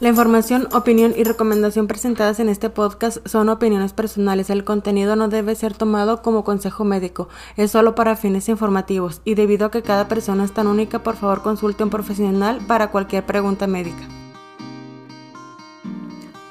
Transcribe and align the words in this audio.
La 0.00 0.10
información, 0.10 0.68
opinión 0.74 1.12
y 1.16 1.24
recomendación 1.24 1.88
presentadas 1.88 2.38
en 2.38 2.48
este 2.48 2.70
podcast 2.70 3.18
son 3.26 3.48
opiniones 3.48 3.92
personales. 3.92 4.48
El 4.48 4.62
contenido 4.62 5.16
no 5.16 5.26
debe 5.26 5.56
ser 5.56 5.74
tomado 5.74 6.22
como 6.22 6.44
consejo 6.44 6.84
médico, 6.84 7.28
es 7.56 7.72
solo 7.72 7.96
para 7.96 8.14
fines 8.14 8.48
informativos 8.48 9.20
y 9.24 9.34
debido 9.34 9.66
a 9.66 9.70
que 9.72 9.82
cada 9.82 10.06
persona 10.06 10.44
es 10.44 10.52
tan 10.52 10.68
única, 10.68 11.02
por 11.02 11.16
favor 11.16 11.42
consulte 11.42 11.82
a 11.82 11.86
un 11.86 11.90
profesional 11.90 12.60
para 12.68 12.92
cualquier 12.92 13.26
pregunta 13.26 13.66
médica. 13.66 14.06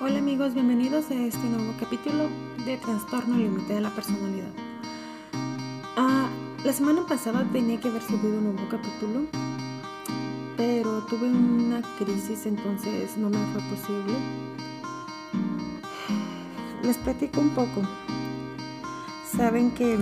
Hola 0.01 0.19
amigos, 0.19 0.53
bienvenidos 0.53 1.09
a 1.09 1.13
este 1.13 1.47
nuevo 1.47 1.73
capítulo 1.79 2.25
de 2.65 2.75
Trastorno 2.75 3.37
Límite 3.37 3.75
de 3.75 3.79
la 3.79 3.91
Personalidad. 3.91 4.51
Ah, 5.95 6.27
la 6.65 6.73
semana 6.73 7.05
pasada 7.07 7.47
tenía 7.53 7.79
que 7.79 7.87
haber 7.87 8.01
subido 8.01 8.39
un 8.39 8.55
nuevo 8.55 8.67
capítulo 8.69 9.21
pero 10.57 11.05
tuve 11.05 11.27
una 11.27 11.81
crisis 11.99 12.47
entonces 12.47 13.15
no 13.15 13.29
me 13.29 13.37
fue 13.53 13.61
posible. 13.69 14.13
Les 16.83 16.97
platico 16.97 17.39
un 17.39 17.51
poco. 17.51 17.83
Saben 19.35 19.71
que 19.71 19.97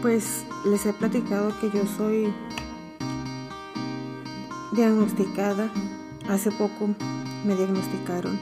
pues 0.00 0.44
les 0.64 0.86
he 0.86 0.92
platicado 0.94 1.52
que 1.60 1.70
yo 1.70 1.84
soy 1.96 2.32
diagnosticada. 4.72 5.70
Hace 6.28 6.50
poco 6.52 6.88
me 7.44 7.54
diagnosticaron. 7.54 8.38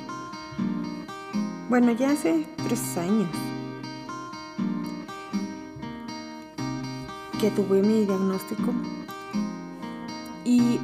Bueno, 1.69 1.91
ya 1.93 2.13
hace 2.13 2.47
tres 2.69 2.97
años 2.97 3.29
que 7.41 7.51
tuve 7.51 7.83
mi 7.83 8.05
diagnóstico 8.05 8.73
y 10.45 10.79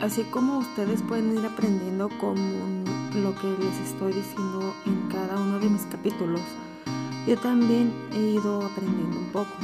así 0.00 0.22
como 0.24 0.58
ustedes 0.58 1.02
pueden 1.02 1.36
ir 1.36 1.44
aprendiendo 1.44 2.08
con 2.20 2.36
lo 3.22 3.34
que 3.34 3.48
les 3.64 3.88
estoy 3.88 4.12
diciendo 4.12 4.74
en 4.86 5.08
cada 5.08 5.40
uno 5.40 5.58
de 5.58 5.68
mis 5.68 5.82
capítulos, 5.82 6.40
yo 7.26 7.36
también 7.38 7.92
he 8.12 8.18
ido 8.18 8.64
aprendiendo 8.64 9.18
un 9.18 9.26
poco. 9.26 9.54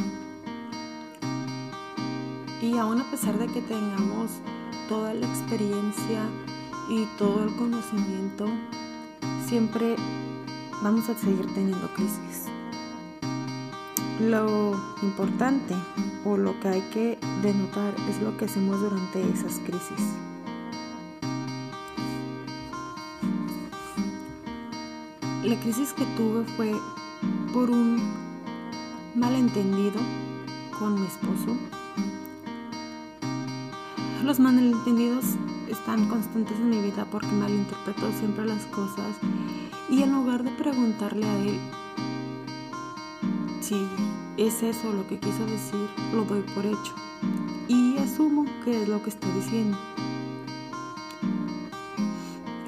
Y 2.61 2.77
aún 2.77 3.01
a 3.01 3.11
pesar 3.11 3.39
de 3.39 3.47
que 3.47 3.61
tengamos 3.63 4.31
toda 4.89 5.15
la 5.15 5.27
experiencia 5.27 6.23
y 6.89 7.05
todo 7.19 7.45
el 7.45 7.55
conocimiento, 7.57 8.47
siempre 9.47 9.97
vamos 10.83 11.09
a 11.09 11.15
seguir 11.15 11.47
teniendo 11.55 11.89
crisis. 11.95 12.47
Lo 14.21 14.73
importante 15.03 15.75
o 16.25 16.39
lo 16.39 16.59
que 16.61 16.69
hay 16.69 16.81
que 16.93 17.19
denotar 17.43 17.95
es 18.09 18.23
lo 18.23 18.35
que 18.39 18.47
hacemos 18.47 18.81
durante 18.81 19.21
esas 19.31 19.59
crisis. 19.59 20.15
La 25.45 25.55
crisis 25.61 25.93
que 25.93 26.07
tuve 26.17 26.45
fue 26.57 26.73
por 27.53 27.69
un 27.69 28.01
malentendido 29.15 30.01
con 30.79 30.95
mi 30.99 31.07
esposo. 31.07 31.55
Los 34.25 34.41
malentendidos 34.41 35.25
están 35.69 36.09
constantes 36.09 36.57
en 36.57 36.71
mi 36.71 36.81
vida 36.81 37.07
porque 37.11 37.29
malinterpreto 37.29 38.11
siempre 38.19 38.47
las 38.47 38.65
cosas 38.67 39.15
y 39.91 40.03
en 40.03 40.13
lugar 40.13 40.43
de 40.43 40.51
preguntarle 40.53 41.27
a 41.27 41.39
él 41.39 41.61
si 43.67 43.85
es 44.37 44.63
eso 44.63 44.93
lo 44.93 45.05
que 45.09 45.19
quiso 45.19 45.45
decir, 45.47 45.89
lo 46.15 46.25
doy 46.25 46.41
por 46.55 46.65
hecho 46.65 46.95
y 47.67 47.97
asumo 47.99 48.45
que 48.65 48.83
es 48.83 48.89
lo 48.89 49.03
que 49.03 49.11
está 49.11 49.27
diciendo. 49.35 49.77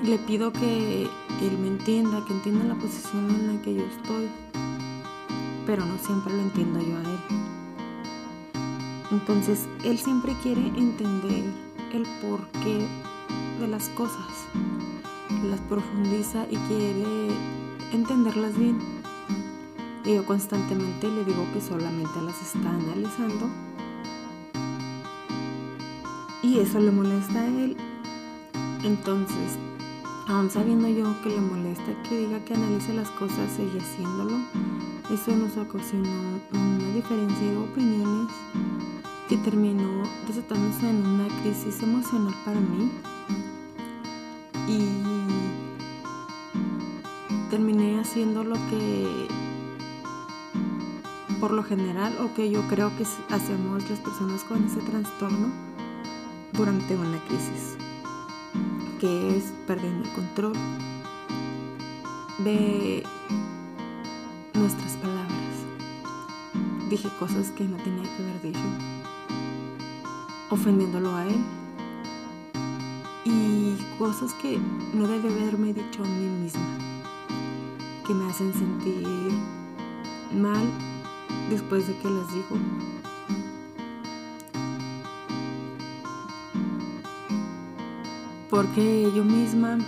Le 0.03 0.19
pido 0.19 0.53
que 0.53 1.03
él 1.04 1.59
me 1.60 1.69
entienda, 1.69 2.25
que 2.26 2.32
entienda 2.32 2.64
la 2.64 2.75
posición 2.75 3.31
en 3.31 3.54
la 3.54 3.62
que 3.62 3.76
yo 3.76 3.84
estoy, 3.84 4.28
pero 5.66 5.86
no 5.86 5.97
siempre 5.98 6.32
lo 6.32 6.42
entiendo 6.42 6.81
yo 6.81 6.97
a 6.97 7.03
él. 7.03 7.20
Entonces, 9.12 9.69
él 9.84 9.98
siempre 9.98 10.34
quiere 10.42 10.66
entender 10.66 11.44
el 11.92 12.03
porqué 12.20 12.88
de 13.60 13.69
las 13.69 13.88
cosas, 13.91 14.26
las 15.44 15.60
profundiza 15.60 16.44
y 16.50 16.56
quiere 16.56 17.28
entenderlas 17.92 18.59
bien 18.59 18.97
y 20.08 20.14
yo 20.14 20.24
constantemente 20.24 21.06
le 21.06 21.22
digo 21.22 21.46
que 21.52 21.60
solamente 21.60 22.22
las 22.22 22.41
está 22.41 22.70
analizando. 22.70 23.46
Y 26.42 26.60
eso 26.60 26.80
le 26.80 26.91
molesta 26.91 27.41
a 27.41 27.46
él. 27.46 27.76
Entonces, 28.84 29.58
aún 30.26 30.48
sabiendo 30.50 30.88
yo 30.88 31.04
que 31.22 31.28
le 31.28 31.42
molesta 31.42 31.92
que 32.08 32.20
diga 32.20 32.42
que 32.42 32.54
analice 32.54 32.94
las 32.94 33.10
cosas, 33.10 33.52
sigue 33.54 33.80
haciéndolo. 33.80 34.38
Eso 35.12 35.36
nos 35.36 35.54
ocasionó 35.58 36.08
una 36.52 36.94
diferencia 36.94 37.50
de 37.50 37.56
opiniones 37.58 38.32
que 39.28 39.36
terminó 39.36 40.04
desatándose 40.26 40.88
en 40.88 41.04
una 41.04 41.28
crisis 41.42 41.82
emocional 41.82 42.34
para 42.47 42.60
mí. 42.60 42.91
Y 44.66 44.88
terminé 47.50 48.00
haciendo 48.00 48.42
lo 48.42 48.54
que 48.70 49.28
por 51.41 51.53
lo 51.53 51.62
general 51.62 52.16
o 52.21 52.34
que 52.34 52.50
yo 52.50 52.66
creo 52.69 52.91
que 52.97 53.04
hacemos 53.31 53.88
las 53.88 54.00
personas 54.00 54.43
con 54.44 54.65
ese 54.65 54.81
trastorno 54.81 55.49
durante 56.53 56.97
una 56.97 57.19
crisis, 57.26 57.76
que 59.00 59.37
es 59.37 59.53
perdiendo 59.66 60.09
el 60.09 60.15
control 60.15 60.53
de 62.38 63.04
nuestras 64.54 64.93
palabras. 64.94 65.28
Dije 66.91 67.09
cosas 67.19 67.50
que 67.50 67.65
no 67.65 67.77
tenía 67.77 68.03
que 68.03 68.22
haber 68.22 68.43
dicho, 68.43 68.69
ofendiéndolo 70.50 71.15
a 71.15 71.27
él 71.27 71.37
y 73.25 73.77
cosas 73.98 74.32
que 74.34 74.59
no 74.94 75.06
debe 75.06 75.28
haberme 75.28 75.72
dicho 75.72 76.03
a 76.03 76.06
mí 76.06 76.28
misma, 76.43 76.78
que 78.06 78.15
me 78.15 78.28
hacen 78.28 78.53
sentir 78.54 79.06
mal 80.32 80.66
después 81.48 81.86
de 81.86 81.97
que 81.98 82.10
las 82.10 82.32
dijo. 82.32 82.56
Porque 88.50 89.10
yo 89.14 89.25
misma 89.25 89.78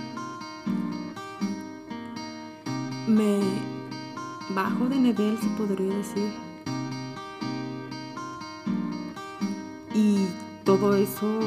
me 3.06 3.40
bajo 4.54 4.88
de 4.88 4.96
nivel, 4.96 5.38
se 5.38 5.48
podría 5.50 5.96
decir. 5.96 6.32
Y 9.94 10.28
todo 10.64 10.94
eso 10.94 11.40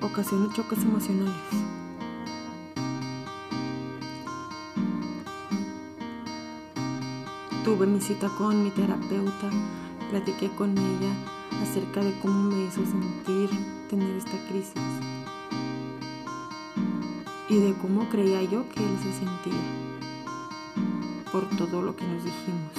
ocasiona 0.00 0.52
choques 0.54 0.82
emocionales. 0.82 1.69
Tuve 7.70 7.86
mi 7.86 8.00
cita 8.00 8.28
con 8.30 8.64
mi 8.64 8.70
terapeuta, 8.70 9.48
platiqué 10.10 10.48
con 10.48 10.76
ella 10.76 11.12
acerca 11.62 12.02
de 12.02 12.18
cómo 12.18 12.50
me 12.50 12.64
hizo 12.64 12.84
sentir 12.84 13.48
tener 13.88 14.10
esta 14.16 14.36
crisis 14.48 14.74
y 17.48 17.60
de 17.60 17.72
cómo 17.74 18.08
creía 18.08 18.42
yo 18.42 18.68
que 18.70 18.80
él 18.84 18.98
se 18.98 19.12
sentía 19.12 19.62
por 21.30 21.48
todo 21.50 21.80
lo 21.80 21.94
que 21.94 22.04
nos 22.08 22.24
dijimos. 22.24 22.72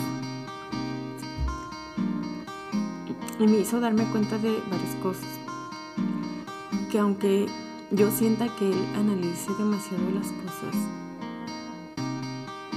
Y 3.40 3.48
me 3.48 3.60
hizo 3.60 3.80
darme 3.80 4.04
cuenta 4.12 4.38
de 4.40 4.62
varias 4.70 4.96
cosas. 5.02 5.40
Que 6.92 7.00
aunque 7.00 7.48
yo 7.92 8.12
sienta 8.12 8.54
que 8.58 8.70
él 8.70 8.86
analice 8.98 9.54
demasiado 9.58 10.12
las 10.12 10.28
cosas, 10.34 10.76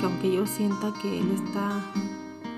que 0.04 0.10
aunque 0.10 0.32
yo 0.32 0.46
sienta 0.46 0.92
que 1.00 1.18
él 1.18 1.30
está 1.30 1.80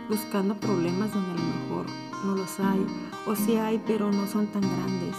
buscando 0.08 0.56
problemas 0.56 1.12
donde 1.14 1.30
a 1.30 1.34
lo 1.34 1.42
mejor 1.44 1.86
no 2.24 2.34
los 2.34 2.58
hay, 2.58 2.84
o 3.24 3.36
sí 3.36 3.54
hay, 3.54 3.80
pero 3.86 4.10
no 4.10 4.26
son 4.26 4.48
tan 4.48 4.62
grandes. 4.62 5.14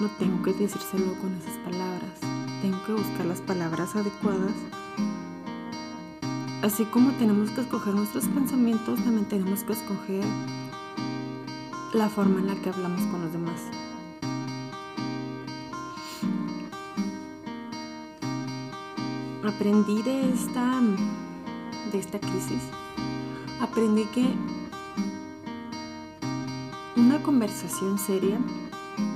No 0.00 0.08
tengo 0.18 0.42
que 0.42 0.52
decírselo 0.52 1.14
con 1.20 1.32
esas 1.34 1.56
palabras, 1.58 2.18
tengo 2.60 2.82
que 2.84 2.92
buscar 2.92 3.24
las 3.24 3.40
palabras 3.40 3.94
adecuadas. 3.94 4.54
Así 6.62 6.84
como 6.86 7.12
tenemos 7.12 7.50
que 7.50 7.60
escoger 7.60 7.94
nuestros 7.94 8.24
pensamientos, 8.24 8.98
también 9.04 9.28
tenemos 9.28 9.62
que 9.62 9.74
escoger 9.74 10.24
la 11.94 12.08
forma 12.08 12.40
en 12.40 12.48
la 12.48 12.56
que 12.56 12.70
hablamos 12.70 13.02
con 13.02 13.22
los 13.22 13.32
demás. 13.32 13.60
Aprendí 19.46 20.02
de 20.02 20.32
esta, 20.32 20.80
de 21.92 21.98
esta 21.98 22.18
crisis 22.18 22.62
aprendí 23.60 24.04
que 24.06 24.26
una 26.96 27.22
conversación 27.22 27.96
seria 27.98 28.38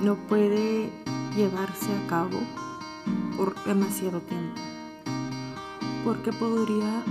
no 0.02 0.14
puede 0.14 0.90
llevarse 1.36 1.88
a 1.92 2.06
cabo 2.08 2.38
por 3.36 3.54
demasiado 3.64 4.20
tiempo, 4.20 4.60
porque 6.04 6.32
podría 6.32 7.02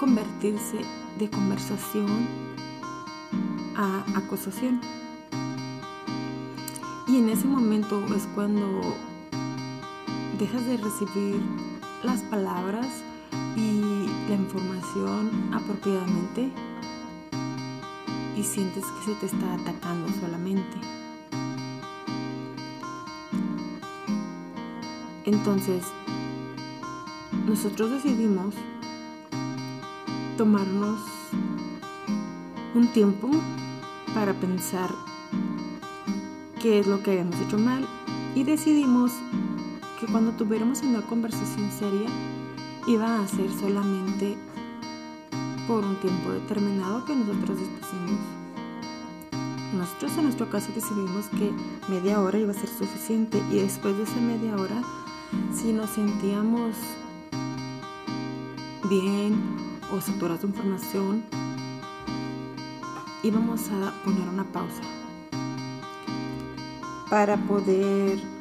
convertirse 0.00 0.78
de 1.18 1.28
conversación 1.28 2.26
a 3.76 4.04
acusación. 4.16 4.80
Y 7.06 7.18
en 7.18 7.28
ese 7.28 7.46
momento 7.46 8.02
es 8.16 8.26
cuando 8.34 8.80
dejas 10.38 10.64
de 10.66 10.76
recibir 10.78 11.65
las 12.06 12.20
palabras 12.22 12.86
y 13.56 14.06
la 14.28 14.36
información 14.36 15.50
apropiadamente 15.52 16.48
y 18.36 18.42
sientes 18.44 18.84
que 18.84 19.12
se 19.12 19.14
te 19.18 19.26
está 19.26 19.54
atacando 19.54 20.08
solamente. 20.20 20.76
Entonces, 25.24 25.84
nosotros 27.44 27.90
decidimos 27.90 28.54
tomarnos 30.36 31.00
un 32.76 32.86
tiempo 32.92 33.30
para 34.14 34.32
pensar 34.34 34.90
qué 36.62 36.78
es 36.78 36.86
lo 36.86 37.02
que 37.02 37.10
habíamos 37.10 37.40
hecho 37.40 37.58
mal 37.58 37.84
y 38.36 38.44
decidimos 38.44 39.10
que 39.98 40.06
cuando 40.06 40.32
tuviéramos 40.32 40.82
una 40.82 41.00
conversación 41.02 41.70
seria 41.70 42.08
iba 42.86 43.20
a 43.20 43.26
ser 43.26 43.50
solamente 43.50 44.36
por 45.66 45.84
un 45.84 45.96
tiempo 45.96 46.30
determinado 46.30 47.04
que 47.04 47.14
nosotros 47.16 47.58
dispusimos. 47.58 48.20
Nosotros 49.74 50.16
en 50.18 50.24
nuestro 50.24 50.48
caso 50.48 50.70
decidimos 50.74 51.26
que 51.28 51.52
media 51.88 52.20
hora 52.20 52.38
iba 52.38 52.52
a 52.52 52.54
ser 52.54 52.68
suficiente 52.68 53.42
y 53.50 53.56
después 53.56 53.96
de 53.96 54.04
esa 54.04 54.20
media 54.20 54.54
hora, 54.56 54.82
si 55.52 55.72
nos 55.72 55.90
sentíamos 55.90 56.76
bien 58.88 59.34
o 59.92 60.00
saturados 60.00 60.42
de 60.42 60.48
información, 60.48 61.24
íbamos 63.22 63.68
a 63.70 63.92
poner 64.04 64.28
una 64.28 64.44
pausa 64.44 64.82
para 67.10 67.36
poder 67.36 68.35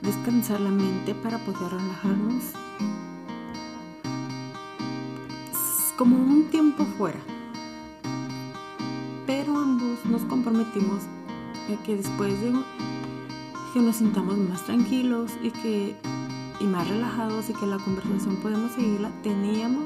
descansar 0.00 0.60
la 0.60 0.70
mente, 0.70 1.14
para 1.14 1.38
poder 1.38 1.72
relajarnos 1.72 2.44
como 5.96 6.16
un 6.16 6.44
tiempo 6.50 6.84
fuera. 6.96 7.18
Pero 9.26 9.58
ambos 9.58 10.04
nos 10.04 10.22
comprometimos 10.22 11.02
a 11.72 11.82
que 11.82 11.96
después 11.96 12.40
de 12.40 12.52
que 13.74 13.80
nos 13.80 13.96
sintamos 13.96 14.38
más 14.38 14.64
tranquilos 14.64 15.32
y 15.42 15.50
que 15.50 15.96
y 16.60 16.64
más 16.64 16.88
relajados 16.88 17.50
y 17.50 17.52
que 17.52 17.66
la 17.66 17.78
conversación 17.78 18.36
podemos 18.36 18.72
seguirla, 18.72 19.10
teníamos 19.22 19.84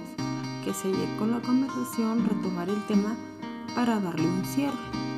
que 0.64 0.72
seguir 0.72 1.08
con 1.18 1.30
la 1.30 1.40
conversación, 1.40 2.26
retomar 2.26 2.68
el 2.68 2.86
tema 2.86 3.14
para 3.74 4.00
darle 4.00 4.26
un 4.26 4.44
cierre. 4.44 5.11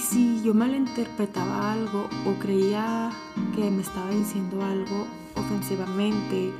Si 0.00 0.42
yo 0.42 0.54
malinterpretaba 0.54 1.72
algo 1.72 2.08
o 2.26 2.38
creía 2.38 3.10
que 3.54 3.70
me 3.70 3.82
estaba 3.82 4.10
diciendo 4.10 4.62
algo 4.64 5.06
ofensivamente, 5.34 6.52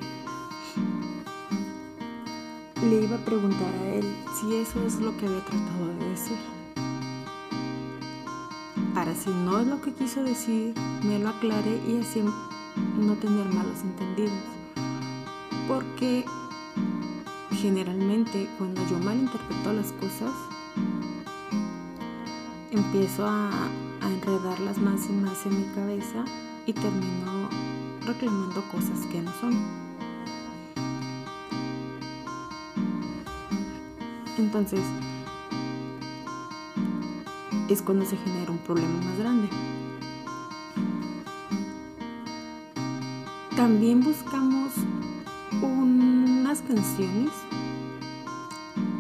le 2.83 3.03
iba 3.03 3.17
a 3.17 3.25
preguntar 3.25 3.73
a 3.83 3.89
él 3.95 4.05
si 4.39 4.57
eso 4.57 4.85
es 4.87 5.01
lo 5.01 5.17
que 5.17 5.27
había 5.27 5.45
tratado 5.45 5.87
de 5.99 6.09
decir. 6.11 6.39
Para 8.95 9.15
si 9.15 9.31
no 9.31 9.61
es 9.61 9.67
lo 9.67 9.81
que 9.81 9.93
quiso 9.95 10.23
decir, 10.23 10.75
me 11.03 11.19
lo 11.19 11.31
aclare 11.31 11.81
y 11.89 12.01
así 12.01 12.23
no 12.99 13.15
tener 13.15 13.47
malos 13.47 13.81
entendidos. 13.83 14.33
Porque 15.67 16.25
generalmente 17.53 18.49
cuando 18.59 18.87
yo 18.89 18.99
malinterpreto 18.99 19.73
las 19.73 19.93
cosas, 19.93 20.33
empiezo 22.71 23.27
a, 23.27 23.51
a 24.01 24.09
enredarlas 24.09 24.79
más 24.79 25.09
y 25.09 25.13
más 25.13 25.47
en 25.47 25.59
mi 25.59 25.75
cabeza 25.75 26.25
y 26.67 26.73
termino 26.73 27.49
reclamando 28.07 28.63
cosas 28.71 28.99
que 29.11 29.21
no 29.21 29.33
son. 29.41 29.55
Entonces, 34.39 34.81
es 37.69 37.83
cuando 37.83 38.05
se 38.05 38.17
genera 38.17 38.51
un 38.51 38.59
problema 38.59 39.01
más 39.03 39.19
grande. 39.19 39.49
También 43.55 44.01
buscamos 44.01 44.73
unas 45.63 46.63
canciones 46.63 47.31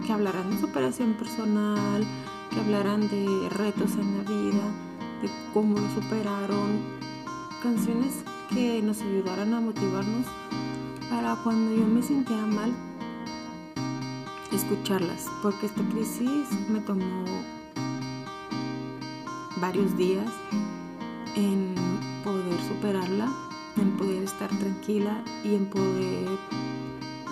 que 0.06 0.12
hablarán 0.12 0.50
de 0.50 0.60
superación 0.60 1.14
personal, 1.14 2.04
que 2.50 2.60
hablarán 2.60 3.08
de 3.08 3.48
retos 3.50 3.92
en 3.94 4.18
la 4.18 4.24
vida, 4.24 4.64
de 5.22 5.30
cómo 5.54 5.78
lo 5.78 5.88
superaron, 5.94 6.80
canciones 7.62 8.24
que 8.52 8.82
nos 8.82 9.00
ayudaran 9.00 9.54
a 9.54 9.60
motivarnos 9.60 10.26
para 11.08 11.36
cuando 11.36 11.74
yo 11.74 11.86
me 11.86 12.02
sintiera 12.02 12.46
mal, 12.46 12.72
escucharlas, 14.52 15.26
porque 15.42 15.66
esta 15.66 15.82
crisis 15.90 16.48
me 16.68 16.80
tomó 16.80 17.24
varios 19.60 19.96
días 19.96 20.30
en 21.36 21.74
poder 22.24 22.58
superarla, 22.68 23.28
en 23.76 23.90
poder 23.96 24.22
estar 24.22 24.48
tranquila 24.48 25.22
y 25.44 25.54
en 25.54 25.66
poder 25.66 26.28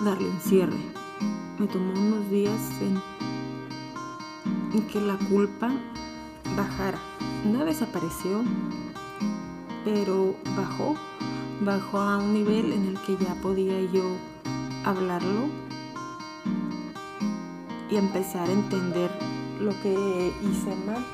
darle 0.03 0.29
un 0.29 0.39
cierre. 0.39 0.79
Me 1.57 1.67
tomó 1.67 1.91
unos 1.91 2.29
días 2.29 2.59
en, 2.81 3.18
que 4.91 5.01
la 5.01 5.17
culpa 5.17 5.71
bajara. 6.55 6.99
No 7.45 7.65
desapareció, 7.65 8.43
pero 9.83 10.35
bajó, 10.55 10.95
bajó 11.61 11.99
a 11.99 12.17
un 12.17 12.33
nivel 12.33 12.73
en 12.73 12.85
el 12.87 12.99
que 13.01 13.17
ya 13.17 13.33
podía 13.41 13.81
yo 13.91 14.03
hablarlo 14.85 15.47
y 17.89 17.95
empezar 17.95 18.47
a 18.47 18.51
entender 18.51 19.09
lo 19.59 19.71
que 19.81 20.33
hice 20.43 20.75
mal. 20.85 21.05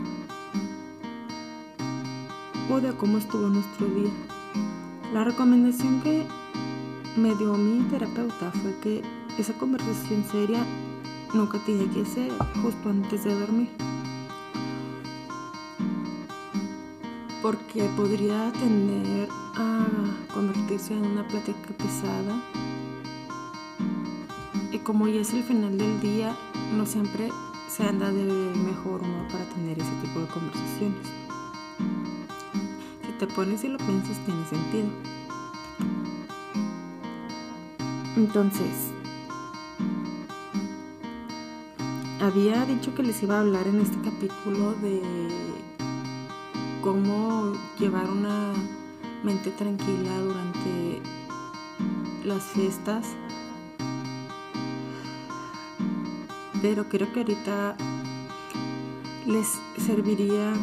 o 2.69 2.79
de 2.79 2.93
cómo 2.93 3.17
estuvo 3.17 3.47
nuestro 3.49 3.87
día. 3.87 4.11
La 5.13 5.25
recomendación 5.25 6.01
que 6.01 6.25
me 7.17 7.35
dio 7.35 7.53
mi 7.55 7.83
terapeuta 7.89 8.51
fue 8.51 8.73
que 8.81 9.01
esa 9.37 9.53
conversación 9.53 10.23
seria 10.31 10.63
nunca 11.33 11.59
tenía 11.65 11.89
que 11.91 12.05
ser 12.05 12.31
justo 12.61 12.89
antes 12.89 13.25
de 13.25 13.37
dormir. 13.37 13.69
Porque 17.41 17.83
podría 17.97 18.53
tender 18.53 19.27
a 19.55 19.85
convertirse 20.33 20.93
en 20.93 21.05
una 21.05 21.27
plática 21.27 21.73
pesada 21.77 22.41
y 24.71 24.79
como 24.79 25.07
ya 25.07 25.21
es 25.21 25.33
el 25.33 25.43
final 25.43 25.77
del 25.77 25.99
día, 25.99 26.35
no 26.73 26.85
siempre 26.85 27.29
se 27.69 27.83
anda 27.83 28.11
de 28.11 28.23
mejor 28.23 29.01
humor 29.01 29.27
para 29.31 29.45
tener 29.45 29.79
ese 29.79 29.91
tipo 30.01 30.19
de 30.19 30.27
conversaciones. 30.27 31.07
Si 33.05 33.11
te 33.19 33.27
pones 33.27 33.63
y 33.63 33.67
lo 33.69 33.77
piensas, 33.77 34.17
tiene 34.25 34.45
sentido. 34.45 34.87
Entonces, 38.15 38.91
había 42.21 42.65
dicho 42.65 42.93
que 42.95 43.03
les 43.03 43.21
iba 43.23 43.37
a 43.37 43.41
hablar 43.41 43.67
en 43.67 43.81
este 43.81 43.97
capítulo 44.01 44.73
de 44.81 45.01
cómo 46.81 47.53
llevar 47.79 48.09
una 48.09 48.53
mente 49.23 49.51
tranquila 49.51 50.19
durante 50.19 51.01
las 52.23 52.43
fiestas. 52.43 53.07
Pero 56.63 56.85
creo 56.85 57.11
que 57.11 57.19
ahorita 57.19 57.75
les 59.27 59.47
serviría, 59.77 60.53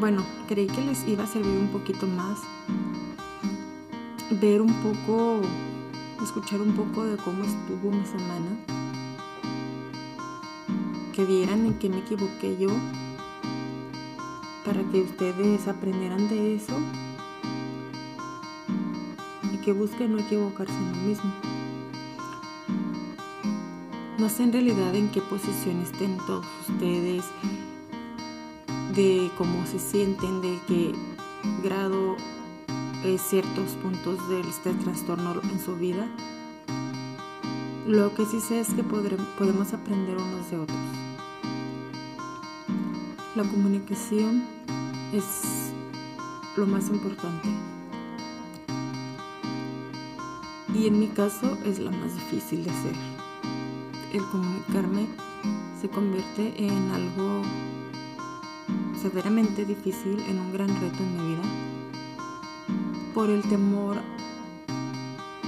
bueno, 0.00 0.24
creí 0.48 0.66
que 0.66 0.80
les 0.80 1.06
iba 1.06 1.24
a 1.24 1.26
servir 1.26 1.58
un 1.58 1.68
poquito 1.68 2.06
más 2.06 2.40
ver 4.40 4.62
un 4.62 4.72
poco, 4.82 5.42
escuchar 6.22 6.62
un 6.62 6.72
poco 6.72 7.04
de 7.04 7.18
cómo 7.18 7.44
estuvo 7.44 7.90
mi 7.90 8.06
semana, 8.06 8.56
que 11.12 11.26
vieran 11.26 11.66
en 11.66 11.74
qué 11.74 11.90
me 11.90 11.98
equivoqué 11.98 12.56
yo, 12.58 12.70
para 14.64 14.82
que 14.84 15.02
ustedes 15.02 15.68
aprendieran 15.68 16.30
de 16.30 16.54
eso. 16.54 16.80
Y 19.52 19.58
que 19.58 19.74
busquen 19.74 20.12
no 20.12 20.18
equivocarse 20.18 20.72
en 20.72 20.92
lo 20.92 21.08
mismo. 21.08 21.51
No 24.22 24.28
sé 24.28 24.44
en 24.44 24.52
realidad 24.52 24.94
en 24.94 25.08
qué 25.08 25.20
posición 25.20 25.82
estén 25.82 26.16
todos 26.28 26.46
ustedes, 26.68 27.24
de 28.94 29.28
cómo 29.36 29.66
se 29.66 29.80
sienten, 29.80 30.40
de 30.40 30.60
qué 30.68 30.94
grado 31.64 32.16
eh, 33.02 33.18
ciertos 33.18 33.72
puntos 33.82 34.28
de 34.28 34.38
este 34.42 34.74
trastorno 34.74 35.40
en 35.42 35.58
su 35.58 35.74
vida. 35.74 36.06
Lo 37.88 38.14
que 38.14 38.24
sí 38.24 38.38
sé 38.38 38.60
es 38.60 38.72
que 38.74 38.84
podemos 38.84 39.74
aprender 39.74 40.16
unos 40.16 40.48
de 40.52 40.56
otros. 40.56 40.78
La 43.34 43.42
comunicación 43.42 44.44
es 45.12 45.72
lo 46.56 46.68
más 46.68 46.90
importante. 46.90 47.48
Y 50.76 50.86
en 50.86 51.00
mi 51.00 51.08
caso 51.08 51.58
es 51.64 51.80
la 51.80 51.90
más 51.90 52.14
difícil 52.14 52.62
de 52.62 52.70
hacer. 52.70 53.11
El 54.12 54.22
comunicarme 54.26 55.06
se 55.80 55.88
convierte 55.88 56.52
en 56.62 56.90
algo 56.90 57.40
severamente 59.00 59.64
difícil, 59.64 60.20
en 60.28 60.38
un 60.38 60.52
gran 60.52 60.68
reto 60.68 60.98
en 61.02 61.16
mi 61.16 61.34
vida, 61.34 61.42
por 63.14 63.30
el 63.30 63.40
temor 63.40 63.96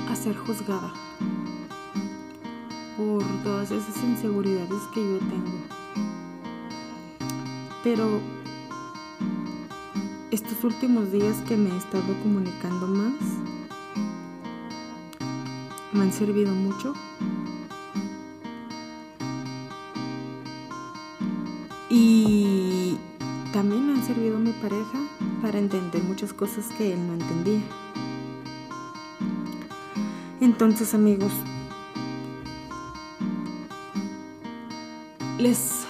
a 0.09 0.17
ser 0.17 0.35
juzgada, 0.35 0.95
por 2.97 3.23
todas 3.43 3.71
esas 3.71 4.03
inseguridades 4.03 4.81
que 4.95 5.01
yo 5.01 5.19
tengo. 5.19 5.59
Pero 7.83 8.19
estos 10.31 10.65
últimos 10.65 11.13
días 11.13 11.37
que 11.47 11.59
me 11.59 11.69
he 11.69 11.77
estado 11.77 12.15
comunicando 12.23 12.87
más, 12.87 13.21
me 15.93 16.01
han 16.01 16.13
servido 16.15 16.55
mucho 16.55 16.95
y 21.97 22.99
también 23.53 23.87
me 23.87 23.93
han 23.93 24.05
servido 24.05 24.37
mi 24.37 24.51
pareja 24.51 24.99
para 25.41 25.61
entender 25.61 26.03
muchas 26.03 26.33
cosas 26.33 26.67
que 26.77 26.93
él 26.93 27.07
no 27.07 27.13
entendía. 27.13 27.61
Entonces 30.41 30.93
amigos, 30.93 31.31
les 35.39 35.87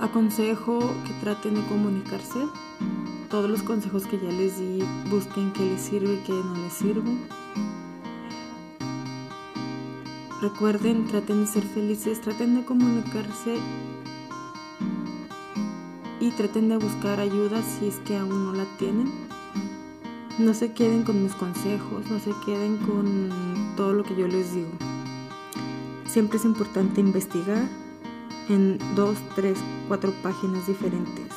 aconsejo 0.00 0.80
que 1.06 1.12
traten 1.20 1.54
de 1.54 1.64
comunicarse. 1.68 2.40
Todos 3.30 3.48
los 3.48 3.62
consejos 3.62 4.04
que 4.06 4.18
ya 4.18 4.32
les 4.32 4.58
di, 4.58 4.82
busquen 5.10 5.52
qué 5.52 5.64
les 5.64 5.80
sirve 5.80 6.14
y 6.14 6.24
qué 6.26 6.32
no 6.32 6.56
les 6.56 6.72
sirve. 6.72 7.16
Recuerden, 10.44 11.06
traten 11.06 11.40
de 11.40 11.46
ser 11.46 11.62
felices, 11.62 12.20
traten 12.20 12.54
de 12.54 12.66
comunicarse 12.66 13.56
y 16.20 16.30
traten 16.32 16.68
de 16.68 16.76
buscar 16.76 17.18
ayuda 17.18 17.62
si 17.62 17.88
es 17.88 17.96
que 18.00 18.14
aún 18.14 18.44
no 18.44 18.52
la 18.52 18.66
tienen. 18.76 19.10
No 20.38 20.52
se 20.52 20.74
queden 20.74 21.02
con 21.02 21.22
mis 21.22 21.32
consejos, 21.32 22.10
no 22.10 22.18
se 22.18 22.32
queden 22.44 22.76
con 22.76 23.30
todo 23.74 23.94
lo 23.94 24.04
que 24.04 24.16
yo 24.16 24.28
les 24.28 24.52
digo. 24.52 24.68
Siempre 26.04 26.36
es 26.36 26.44
importante 26.44 27.00
investigar 27.00 27.66
en 28.50 28.78
dos, 28.94 29.16
tres, 29.34 29.58
cuatro 29.88 30.12
páginas 30.22 30.66
diferentes. 30.66 31.32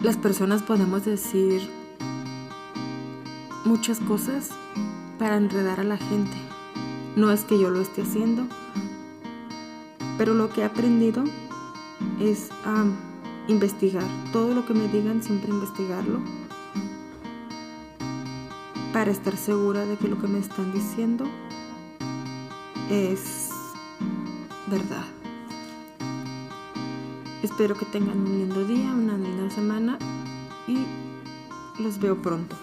Las 0.00 0.18
personas 0.18 0.62
podemos 0.62 1.06
decir 1.06 1.66
muchas 3.64 3.98
cosas 4.00 4.50
para 5.18 5.36
enredar 5.36 5.80
a 5.80 5.84
la 5.84 5.96
gente. 5.96 6.36
No 7.16 7.30
es 7.30 7.44
que 7.44 7.58
yo 7.58 7.70
lo 7.70 7.80
esté 7.80 8.02
haciendo, 8.02 8.46
pero 10.18 10.34
lo 10.34 10.50
que 10.50 10.62
he 10.62 10.64
aprendido 10.64 11.24
es 12.20 12.50
a 12.64 12.84
investigar. 13.48 14.04
Todo 14.32 14.54
lo 14.54 14.66
que 14.66 14.74
me 14.74 14.88
digan, 14.88 15.22
siempre 15.22 15.50
investigarlo 15.50 16.20
para 18.92 19.10
estar 19.10 19.36
segura 19.36 19.84
de 19.86 19.96
que 19.96 20.08
lo 20.08 20.20
que 20.20 20.28
me 20.28 20.38
están 20.38 20.72
diciendo 20.72 21.24
es 22.90 23.50
verdad. 24.68 25.04
Espero 27.42 27.74
que 27.74 27.84
tengan 27.86 28.20
un 28.20 28.38
lindo 28.38 28.64
día, 28.64 28.90
una 28.92 29.18
linda 29.18 29.50
semana 29.50 29.98
y 30.66 30.78
los 31.82 31.98
veo 31.98 32.22
pronto. 32.22 32.56